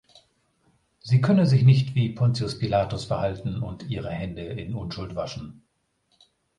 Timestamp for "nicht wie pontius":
1.61-2.57